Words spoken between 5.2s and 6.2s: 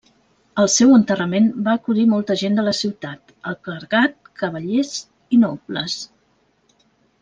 i nobles.